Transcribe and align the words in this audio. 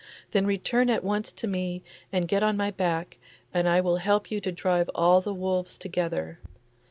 Then 0.31 0.47
return 0.47 0.89
at 0.89 1.03
once 1.03 1.31
to 1.33 1.45
me 1.45 1.83
and 2.11 2.27
get 2.27 2.41
on 2.41 2.57
my 2.57 2.71
back, 2.71 3.19
and 3.53 3.69
I 3.69 3.81
will 3.81 3.97
help 3.97 4.31
you 4.31 4.41
to 4.41 4.51
drive 4.51 4.89
all 4.95 5.21
the 5.21 5.31
wolves 5.31 5.77
together. 5.77 6.39